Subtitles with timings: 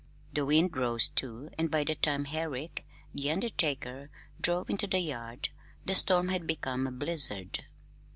[0.33, 4.09] The wind rose, too, and by the time Herrick, the undertaker,
[4.41, 5.49] drove into the yard,
[5.85, 7.65] the storm had become a blizzard.